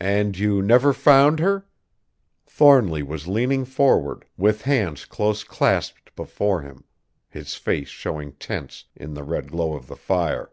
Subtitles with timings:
[0.00, 1.68] "And you never found her?"
[2.46, 6.82] Thornly was leaning forward with hands close clasped before him,
[7.28, 10.50] his face showing tense in the red glow of the fire.